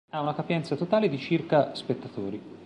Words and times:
Ha 0.09 0.19
una 0.19 0.33
capienza 0.33 0.75
totale 0.75 1.09
di 1.09 1.19
circa 1.19 1.75
spettatori. 1.75 2.41